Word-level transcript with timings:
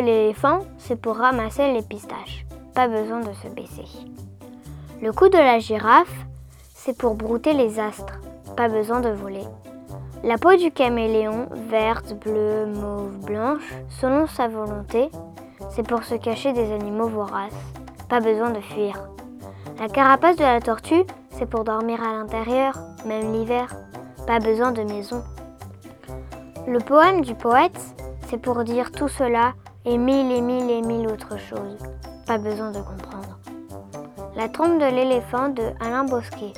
l'éléphant, 0.00 0.60
c'est 0.78 1.00
pour 1.00 1.16
ramasser 1.16 1.72
les 1.72 1.82
pistaches. 1.82 2.44
Pas 2.74 2.88
besoin 2.88 3.20
de 3.20 3.32
se 3.32 3.48
baisser. 3.48 3.86
Le 5.02 5.12
cou 5.12 5.28
de 5.28 5.38
la 5.38 5.58
girafe, 5.58 6.26
c'est 6.74 6.96
pour 6.96 7.14
brouter 7.14 7.52
les 7.52 7.80
astres. 7.80 8.20
Pas 8.56 8.68
besoin 8.68 9.00
de 9.00 9.08
voler. 9.10 9.44
La 10.22 10.36
peau 10.36 10.54
du 10.54 10.70
caméléon, 10.70 11.48
verte, 11.70 12.12
bleue, 12.20 12.66
mauve, 12.66 13.16
blanche, 13.24 13.72
selon 13.88 14.26
sa 14.26 14.48
volonté, 14.48 15.08
c'est 15.70 15.86
pour 15.86 16.04
se 16.04 16.14
cacher 16.14 16.52
des 16.52 16.72
animaux 16.72 17.08
voraces. 17.08 17.54
Pas 18.08 18.20
besoin 18.20 18.50
de 18.50 18.60
fuir. 18.60 19.08
La 19.78 19.88
carapace 19.88 20.36
de 20.36 20.42
la 20.42 20.60
tortue, 20.60 21.04
c'est 21.30 21.46
pour 21.46 21.64
dormir 21.64 22.02
à 22.02 22.12
l'intérieur, 22.12 22.74
même 23.06 23.32
l'hiver. 23.32 23.74
Pas 24.26 24.40
besoin 24.40 24.72
de 24.72 24.82
maison. 24.82 25.22
Le 26.66 26.78
poème 26.80 27.22
du 27.22 27.34
poète, 27.34 27.80
c'est 28.30 28.38
pour 28.38 28.62
dire 28.62 28.92
tout 28.92 29.08
cela 29.08 29.54
et 29.84 29.98
mille 29.98 30.30
et 30.30 30.40
mille 30.40 30.70
et 30.70 30.82
mille 30.82 31.08
autres 31.08 31.36
choses. 31.36 31.78
Pas 32.26 32.38
besoin 32.38 32.70
de 32.70 32.78
comprendre. 32.78 33.38
La 34.36 34.48
trompe 34.48 34.80
de 34.80 34.86
l'éléphant 34.86 35.48
de 35.48 35.64
Alain 35.80 36.04
Bosquet. 36.04 36.52